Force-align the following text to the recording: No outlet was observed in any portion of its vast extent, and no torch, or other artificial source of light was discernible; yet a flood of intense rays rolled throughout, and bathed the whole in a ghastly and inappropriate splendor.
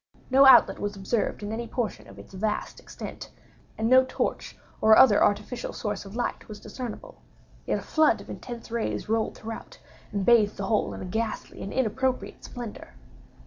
No 0.31 0.47
outlet 0.47 0.79
was 0.79 0.95
observed 0.95 1.43
in 1.43 1.51
any 1.51 1.67
portion 1.67 2.07
of 2.07 2.17
its 2.17 2.33
vast 2.33 2.79
extent, 2.79 3.29
and 3.77 3.87
no 3.87 4.03
torch, 4.03 4.57
or 4.81 4.97
other 4.97 5.23
artificial 5.23 5.73
source 5.73 6.05
of 6.05 6.15
light 6.15 6.47
was 6.49 6.59
discernible; 6.59 7.21
yet 7.67 7.77
a 7.77 7.83
flood 7.83 8.19
of 8.19 8.27
intense 8.27 8.71
rays 8.71 9.07
rolled 9.07 9.37
throughout, 9.37 9.77
and 10.11 10.25
bathed 10.25 10.57
the 10.57 10.65
whole 10.65 10.95
in 10.95 11.03
a 11.03 11.05
ghastly 11.05 11.61
and 11.61 11.71
inappropriate 11.71 12.43
splendor. 12.43 12.95